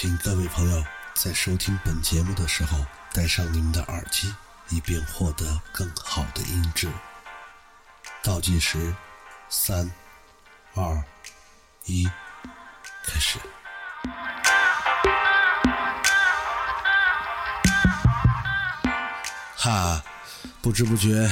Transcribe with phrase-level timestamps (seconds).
[0.00, 2.78] 请各位朋友在收听本节目的时候
[3.12, 4.32] 戴上你们的耳机，
[4.68, 6.88] 以便获得更好的音质。
[8.22, 8.94] 倒计时，
[9.48, 9.90] 三、
[10.76, 11.02] 二、
[11.86, 12.08] 一，
[13.04, 13.40] 开始。
[19.56, 20.00] 哈，
[20.62, 21.28] 不知不觉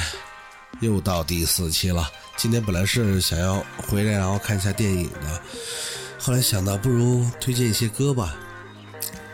[0.81, 2.11] 又到第四期了。
[2.35, 5.41] 今天本来是想要回来然后看一下电影的，
[6.19, 8.35] 后来想到不如推荐一些歌吧。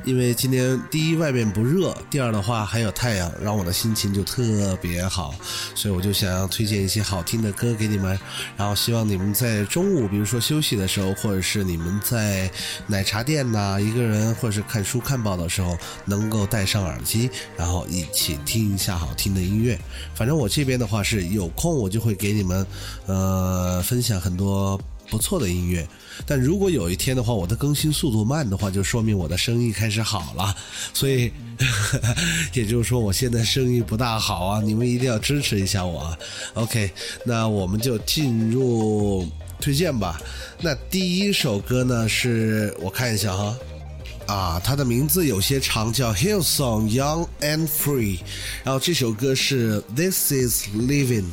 [0.05, 5.33] 因为今天第一外面不热，第二的话还有太阳，让我的心情就特别好，
[5.75, 8.19] 所以我就想要推荐一些好听的歌给你们，
[8.57, 12.51] 然后希望你们在中午，比如说休息的时候，或者是你们在
[12.87, 19.79] 奶茶店呐，一个人或者是看书看报的时候，能够戴上耳机，然后一起听一下好听的音乐。
[20.13, 22.67] 反正我这边的话是有空，我就会给你们，
[23.05, 24.79] 呃，分享很多。
[25.13, 25.87] 不错的音乐，
[26.25, 30.55] 但如果有一天的话，我的更新速度慢的话，就说明我的生意开始好了。
[30.91, 31.31] 所以，
[32.51, 34.59] 也就是说，我现在生意不大好啊！
[34.59, 35.99] 你们一定要支持一下我。
[35.99, 36.17] 啊。
[36.55, 36.89] OK，
[37.23, 39.29] 那我们就进入
[39.61, 40.19] 推荐吧。
[40.59, 43.55] 那第一首歌呢，是我看一下哈，
[44.25, 48.17] 啊，它的名字有些长，叫 Hillsong Young and Free。
[48.63, 51.25] 然后这首歌是 This Is Living。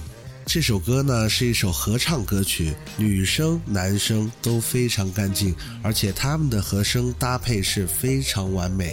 [0.52, 8.92] 这首歌呢是一首合唱歌曲，女生男生都非常干净，而且他们的和声搭配是非常完美，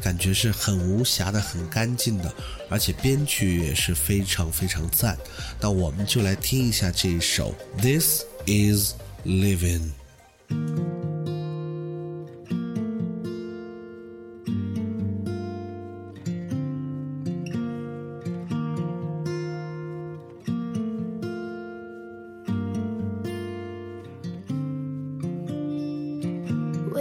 [0.00, 2.32] 感觉是很无瑕的、很干净的，
[2.70, 5.18] 而且编曲也是非常非常赞。
[5.60, 8.92] 那我们就来听一下这一首《This Is
[9.26, 9.90] Living》。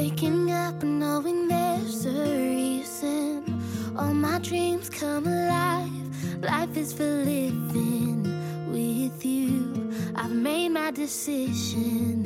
[0.02, 3.62] Waking up and knowing there's a reason.
[3.96, 6.44] All my dreams come alive.
[6.44, 8.24] Life is for living
[8.72, 9.94] with you.
[10.16, 12.18] I've made my decision.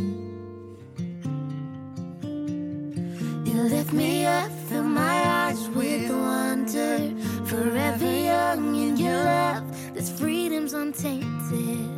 [3.43, 7.13] You lift me up, fill my eyes with wonder.
[7.43, 11.94] Forever young in your love, this freedom's untainted.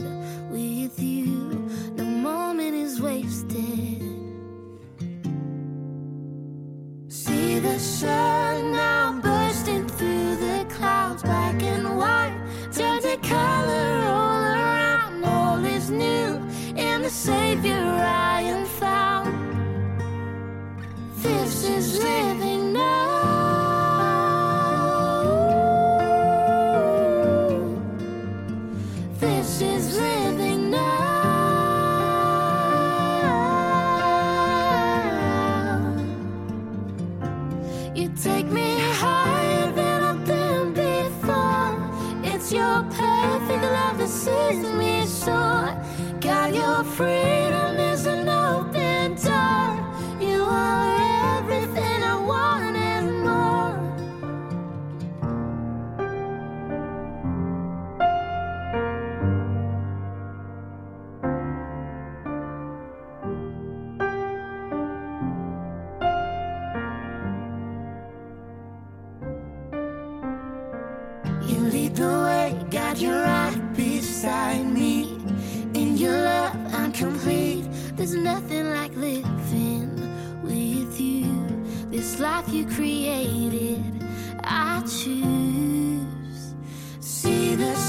[87.57, 87.86] happiness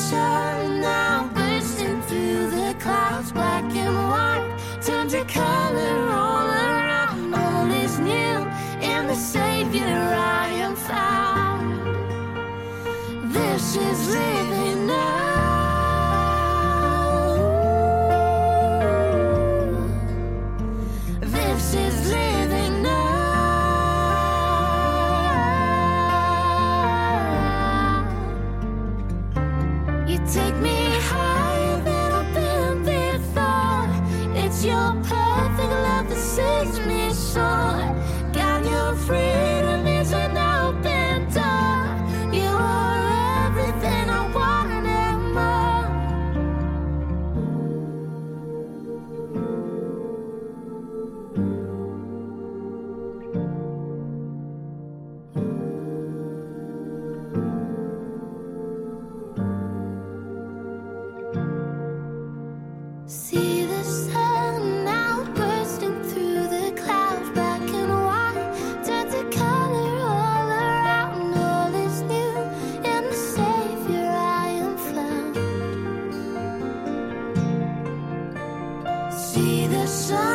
[79.38, 80.27] 你的手。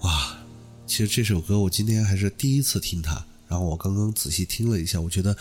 [0.00, 0.36] 哇，
[0.86, 5.36] 其实这首歌我今天还是第一次听它，然后我刚刚仔细听了一下，我觉得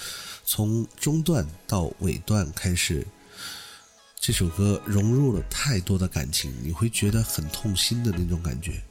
[0.45, 3.06] 从中段到尾段开始，
[4.19, 8.81] 这首歌融入了太多的感情，你会觉得很痛心的那种感觉。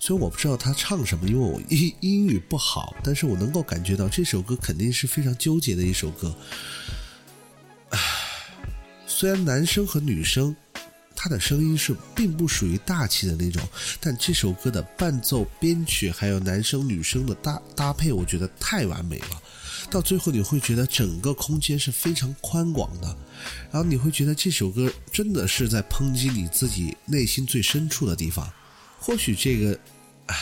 [0.00, 6.34] 虽然我不知道他唱什么，因为我英英语不好，但是我能够感觉到这首歌肯定是非常纠结的一首歌。
[7.90, 7.98] 唉，
[9.06, 10.54] 虽然男生和女生
[11.14, 13.66] 他的声音是并不属于大气的那种，
[14.00, 19.42] 但这首歌的伴奏、编曲还有男生女生的搭搭配，我觉得太完美了。
[19.88, 23.06] 到最后你会觉得整个空间是非常宽广的，
[23.70, 28.52] 然后你会觉得这首歌真的是在抨击你自己内心最深处的地方。
[29.06, 29.78] 或许这个，
[30.26, 30.34] 啊，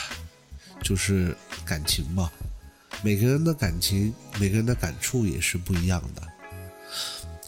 [0.81, 2.31] 就是感情吧。
[3.03, 6.27] 每个人的感情，每个人的感触也是不一样的。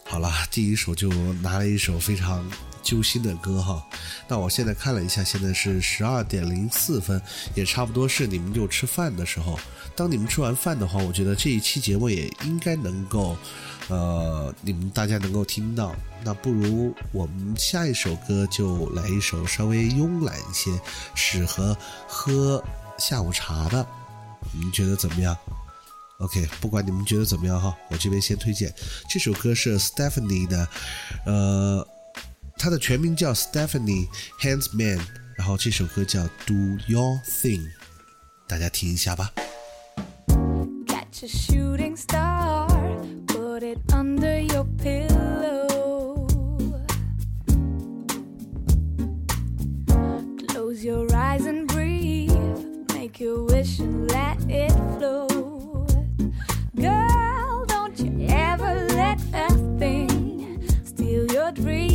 [0.04, 1.10] 好了，第一首就
[1.42, 2.48] 拿了一首非常
[2.88, 3.86] 揪心的歌哈。
[4.26, 7.20] 那我现在看了一下，现在是十二点零四分，
[7.54, 9.60] 也差不多是你们就吃饭的时候。
[9.94, 13.36] 当你们吃完饭的话，我觉得这一期节目也应该能够，
[13.88, 15.94] 呃，你们大家能够听到。
[16.24, 20.70] 那不如我们下一首歌就来一首稍微慵懒一些，
[21.14, 21.76] 适合
[22.06, 22.64] 喝
[22.98, 23.86] 下午茶的，
[24.54, 25.36] 你们觉得怎么样
[26.18, 28.72] ？OK，不管你们觉得怎么样哈，我这边先推荐
[29.08, 30.68] 这首歌是 Stephanie 的，
[31.26, 31.86] 呃，
[32.57, 34.07] 它的全名叫 Stephanie
[34.39, 34.99] Handsman，
[35.35, 36.53] 然后这首歌叫 Do
[36.87, 37.67] Your Thing，
[38.47, 39.31] 大家听一下吧。
[40.87, 42.67] Catch a shooting star,
[43.27, 46.27] put it under your pillow.
[50.47, 52.31] Close your eyes and breathe,
[52.93, 55.27] make your wish and let it flow.
[56.75, 61.86] Girl, don't you ever let a thing steal your dream.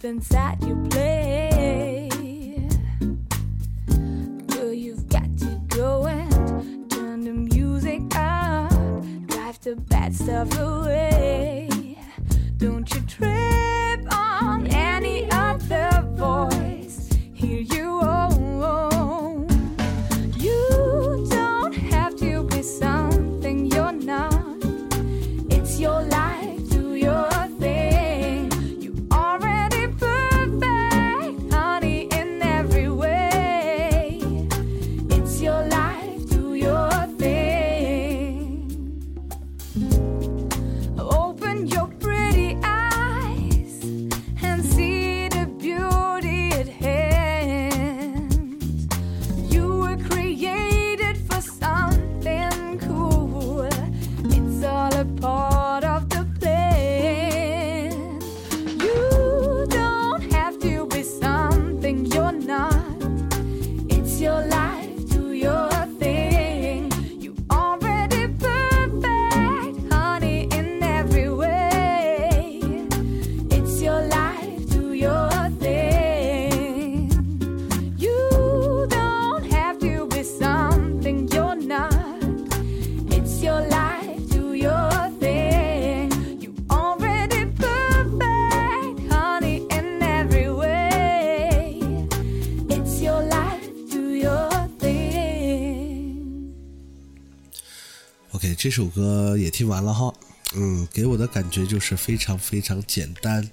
[0.00, 2.08] Deep inside you play.
[4.46, 8.70] Girl, you've got to go and turn the music up,
[9.26, 11.09] drive the bad stuff away.
[98.60, 100.12] 这首歌也听完了哈，
[100.54, 103.50] 嗯，给我的感觉就是非常非常简单，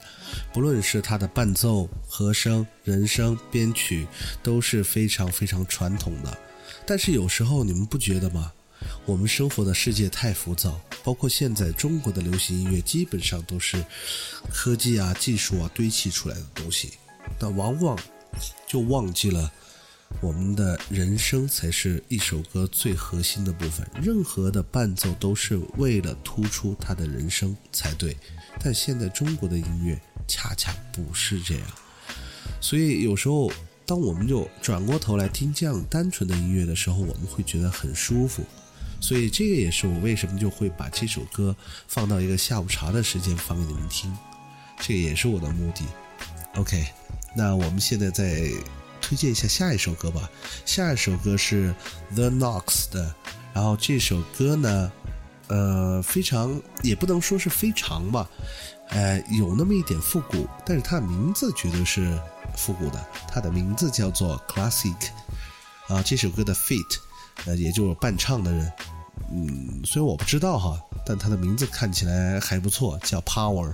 [0.52, 4.06] 不论是它的伴奏、和声、人声、编曲，
[4.44, 6.38] 都是非常非常传统的。
[6.86, 8.52] 但是有时候你们不觉得吗？
[9.06, 13.82] 我们生活的世界太浮躁，包括现在中国的流行音乐，基本上都是
[14.54, 16.92] 科技啊、技术啊堆砌出来的东西，
[17.40, 17.98] 但往往
[18.68, 19.50] 就忘记了
[20.22, 23.88] 我们的人声才是一首歌最核心的部分。
[24.02, 28.18] 任何的伴奏都是为了突出它的人声才对，
[28.60, 31.64] 但现在中国的音乐恰恰不是这样，
[32.60, 33.52] 所以有时候
[33.86, 38.44] 当我们就转过头来听这样单纯的音乐的时候，我们会觉得很舒服。
[39.00, 41.56] 所以这个也是我为什么就会把这首歌
[41.88, 44.12] 放到一个下午茶的时间放给你们听，
[44.80, 45.86] 这也是我的目的。
[46.56, 46.88] OK，
[47.36, 48.50] 那我们现在在
[49.08, 50.30] 推荐一下下一首歌吧。
[50.66, 51.74] 下一首歌是
[52.14, 53.16] The Knox 的，
[53.54, 54.92] 然后这首歌呢，
[55.48, 58.30] 呃，非常也不能说是非常吧，
[58.90, 62.20] 呃，有那么一点复古，但是它的名字绝对是
[62.58, 64.94] 复古的，它的名字叫做 Classic。
[65.88, 66.98] 啊，这首歌的 feat，
[67.46, 68.74] 呃，也就是伴唱的人，
[69.32, 73.72] 嗯，虽然我不知道哈，但他的名字看起来还不错，叫 Power，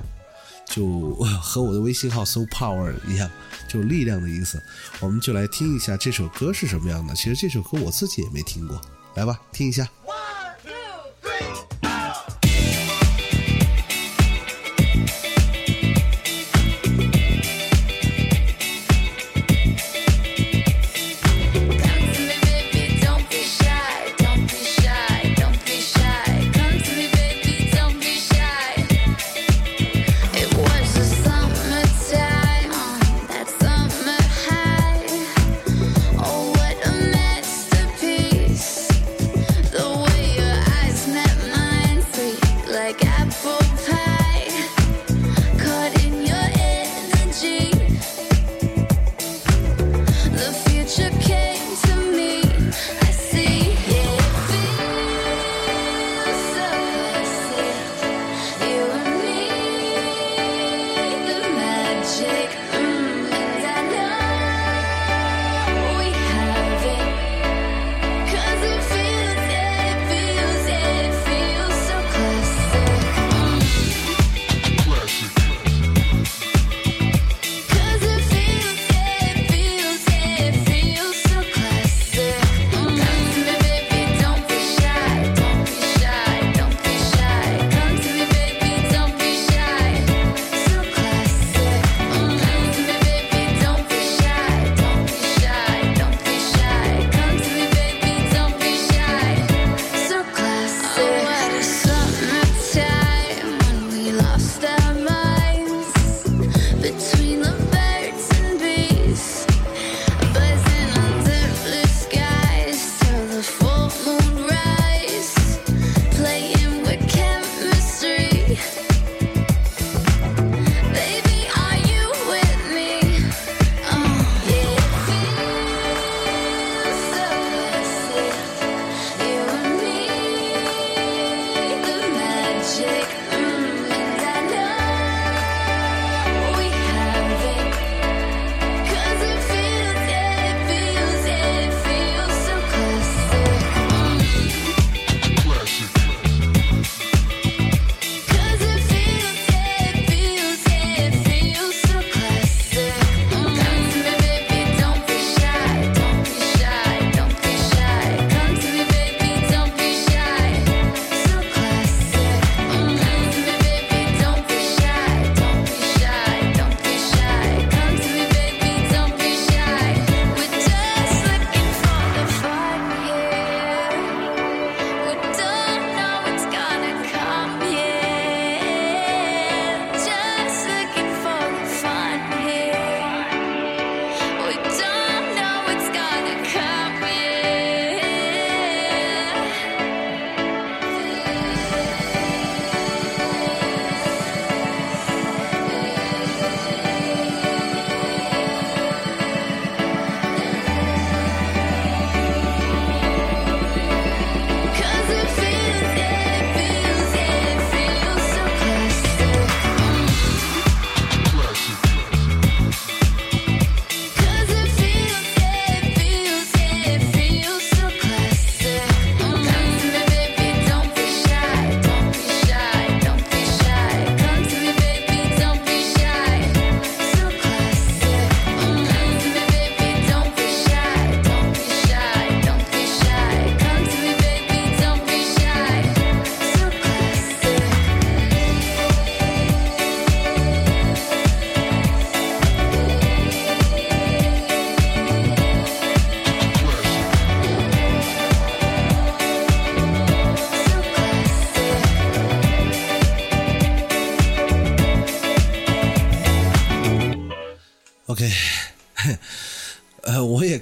[0.73, 3.29] 就和我的微信号 So Power 一样，
[3.67, 4.59] 就力量的意思。
[4.99, 7.13] 我们就来听一下这首歌是什么样的。
[7.13, 8.81] 其实这首歌我自己也没听过，
[9.13, 9.87] 来吧，听一下。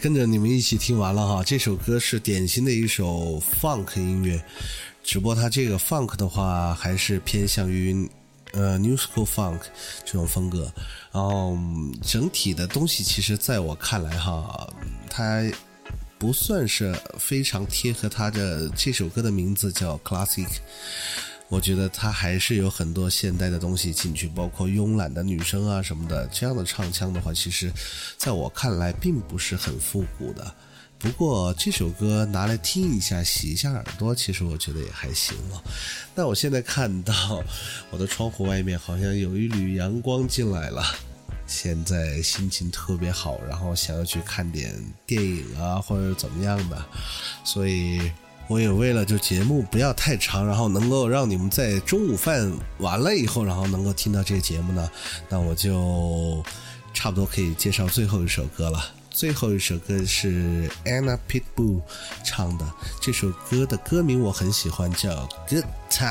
[0.01, 1.43] 跟着你们一起听完了哈。
[1.43, 4.43] 这首歌是典型的一首 funk 音乐，
[5.03, 8.09] 只不过它这个 funk 的话还是偏向于
[8.53, 9.59] 呃 new school funk
[10.03, 10.73] 这种风格。
[11.11, 11.55] 然后
[12.01, 14.67] 整体的东西，其实在我看来哈，
[15.07, 15.43] 它
[16.17, 20.49] 不算是非常贴合它的这首歌的名字叫 classic。
[21.51, 26.25] 我觉得它还是有很多现代的东西进去，包括慵懒的女生啊什么的。
[26.27, 27.69] 这样的唱腔的话，其实
[28.17, 30.55] 在我看来并不是很复古的。
[30.97, 35.61] 不过这首歌拿来听一下，洗一下耳朵，其实我觉得也还行了。
[36.15, 37.43] 那我现在看到
[37.89, 40.81] 我的窗户外面好像有一缕阳光进来了，
[41.47, 44.73] 现在心情特别好，然后想要去看点
[45.05, 46.85] 电影啊或者怎么样的，
[47.43, 48.09] 所以。
[48.51, 54.91] 我也为了就节目不要太长，然后能够让你们在中午饭完了以后，然后能够听到这个节目呢，
[55.29, 56.43] 那我就
[56.93, 58.83] 差不多可以介绍最后一首歌了。
[59.09, 61.81] 最后一首歌是 Anna Pitbull
[62.25, 62.65] 唱的，
[63.01, 65.09] 这首歌的歌名我很喜欢，叫
[65.49, 66.09] 《Good Time》，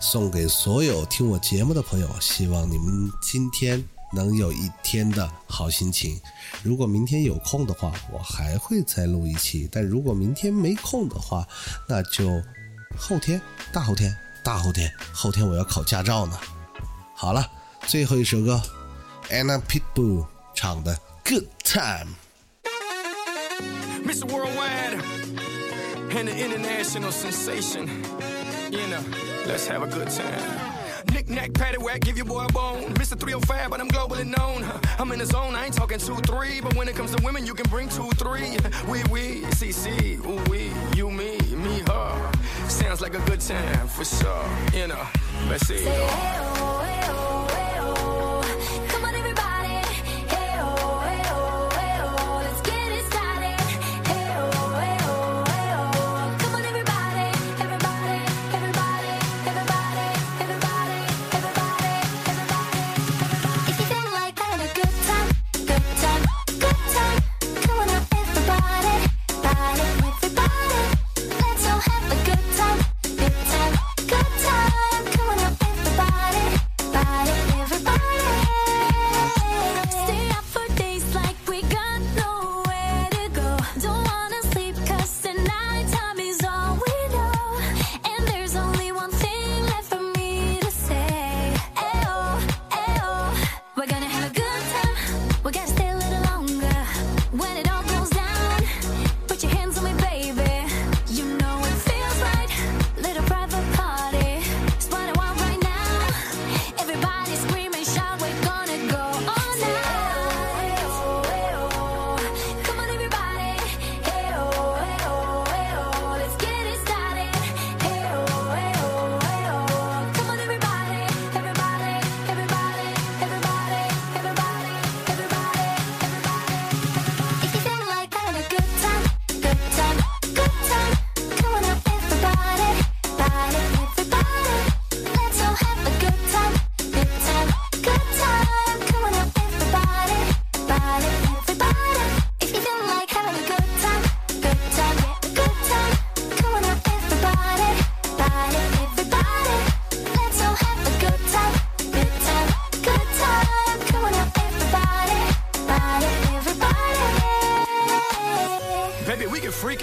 [0.00, 3.82] 送给所有听我节目的朋友，希望你们今天。
[4.14, 6.20] 能有一天的好心情。
[6.62, 11.46] 如果明天有空的话，我还会再录一期；但如果明天没空的话，
[11.88, 12.42] 那就
[12.96, 13.40] 后天、
[13.72, 16.38] 大后天、大后天、后天我要考驾照呢。
[17.14, 17.50] 好了，
[17.86, 18.60] 最后一首歌
[19.30, 22.06] ，Anna Pitbull 唱的《Good Time》。
[24.04, 24.26] Mr.
[24.28, 25.00] Worldwide
[26.10, 27.88] and the international sensation,
[28.70, 29.02] you know,
[29.48, 30.73] let's have a good time.
[31.26, 32.92] Knick knack, patty whack, give your boy a bone.
[32.94, 33.18] Mr.
[33.18, 34.62] 305, but I'm globally known.
[34.98, 36.60] I'm in the zone, I ain't talking two, three.
[36.60, 38.58] But when it comes to women, you can bring two, three.
[38.88, 42.32] We, we, CC, ooh, we, you, me, me, her.
[42.68, 44.44] Sounds like a good time for sure.
[44.74, 45.06] You know,
[45.48, 45.78] let's see.
[45.78, 47.33] Say, hey, oh, hey, oh.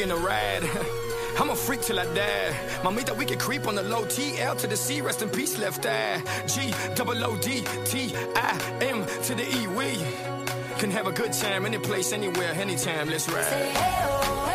[0.01, 0.63] in a ride.
[1.39, 2.53] I'm a freak till I die.
[2.83, 5.01] Mamita, we can creep on the low T L to the C.
[5.01, 6.21] Rest in peace, left eye.
[6.47, 9.67] G double O D T I M to the E.
[9.67, 9.97] We
[10.79, 13.09] can have a good time any place, anywhere, anytime.
[13.09, 13.45] Let's ride.
[13.75, 14.50] Oh,